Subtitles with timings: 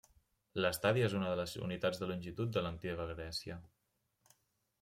[0.63, 3.63] L'estadi és una de les unitats de longitud de l'Antiga Grècia.